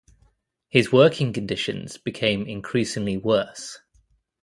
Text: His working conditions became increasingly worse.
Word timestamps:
His 0.67 0.91
working 0.91 1.31
conditions 1.31 1.97
became 1.99 2.47
increasingly 2.47 3.17
worse. 3.17 3.81